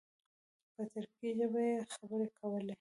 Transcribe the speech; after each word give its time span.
په 0.73 0.81
ترکي 0.93 1.29
ژبه 1.37 1.61
یې 1.69 1.77
خبرې 1.95 2.27
کولې. 2.37 2.69